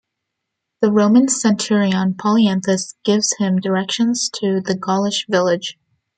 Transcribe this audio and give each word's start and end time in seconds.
The 0.81 0.91
Roman 0.91 1.27
centurion 1.27 2.15
Polyanthus 2.15 2.95
gives 3.03 3.35
him 3.37 3.57
directions 3.57 4.31
to 4.37 4.59
the 4.59 4.75
Gaulish 4.75 5.27
village. 5.29 5.77